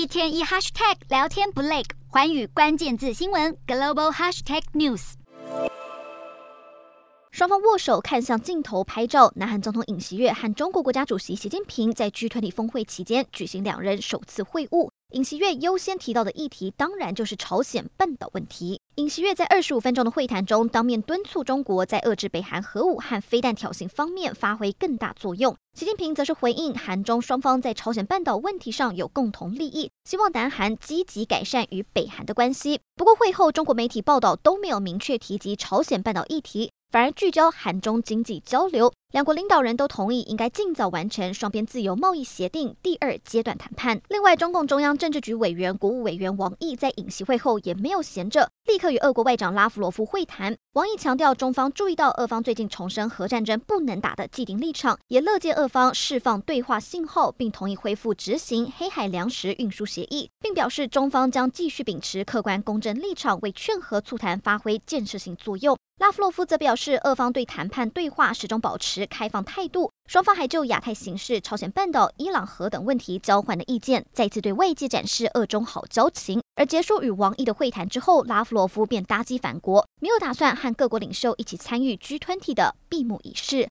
[0.00, 5.12] 一天一 hashtag 聊天不累，寰宇关键字新闻 global hashtag news。
[7.30, 14.89] 双方握手看向镜头拍照，南韩总统尹锡悦和中国国家主席习近平在 G20 峰会期间举行两人首次会晤。
[15.12, 18.80] 尹锡悦优先提到的议题，当然就是朝鲜半岛问题。
[18.94, 25.56] 尹锡悦在二十五分钟的会谈中，当面敦促中国在遏制北韩核武和飞弹挑衅方面发挥更大作用。
[25.74, 32.78] 习近平则是回应，韩中双方在朝鲜半岛问题上有共同利益，希望南韩积极改善与北韩的关系。
[32.94, 36.70] 不过会后，中国媒体报道都没有明确提及朝鲜半岛议题。
[36.90, 44.00] 反而聚焦韩中经济交流，两国领导人都同意应该尽早完成双边自由贸易协定第二阶段谈判。
[44.08, 50.56] 另外，中共中央政治局委员、国务委员王毅在尹习会后也没有闲着，立刻与俄国外长拉夫罗夫会谈。
[50.72, 65.76] 王毅强调，中方注意到俄方最近重申核战争不能打的既定立场，也乐见俄方释放对话信号，并同意恢复执行黑海粮食运输协议，并表示中方将继续秉持客观公正立场，为劝和促谈发挥建设性作用。
[66.10, 76.42] 拉夫洛夫则表示，俄方对谈判对话始终保持开放态度，双方还就亚太形势、朝鲜半岛、伊朗核等问题交换了意见，再次对外界展示俄中好交情。
[76.56, 83.68] 而结束与王毅的会谈之后，拉夫洛夫便搭机返国，没有打算和各国领袖一起参与 G20 的闭幕仪式。